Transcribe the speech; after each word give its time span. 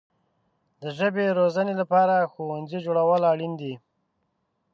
د 0.81 0.83
ژبې 0.97 1.23
د 1.27 1.31
روزنې 1.39 1.73
لپاره 1.81 2.29
ښوونځي 2.31 2.79
جوړول 2.85 3.21
اړین 3.31 3.53
دي. 3.61 3.73